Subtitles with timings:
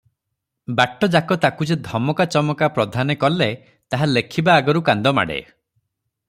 [0.77, 3.51] ବାଟଯାକ ତାକୁ ଯେ ଧମକା ଚମକା ପ୍ରଧାନେ କଲେ
[3.95, 5.41] ତାହା ଲେଖିବା ଆଗରୁ କାନ୍ଦମାଡ଼େ।